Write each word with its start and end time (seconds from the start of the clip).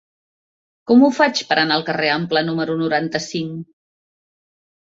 Com 0.91 1.03
ho 1.03 1.09
faig 1.17 1.41
per 1.51 1.57
anar 1.63 1.77
al 1.81 1.85
carrer 1.91 2.09
Ample 2.15 2.43
número 2.49 2.79
noranta-cinc? 2.83 3.61